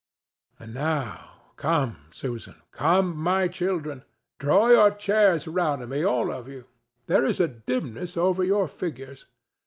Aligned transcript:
And 0.59 0.73
now 0.73 1.51
come, 1.57 2.05
Susan; 2.09 2.55
come, 2.71 3.15
my 3.15 3.47
children. 3.47 4.03
Draw 4.39 4.69
your 4.69 4.89
chairs 4.89 5.47
round 5.47 5.87
me, 5.87 6.03
all 6.03 6.31
of 6.31 6.47
you. 6.47 6.65
There 7.05 7.23
is 7.23 7.39
a 7.39 7.47
dimness 7.47 8.17
over 8.17 8.43
your 8.43 8.67
figures. 8.67 9.27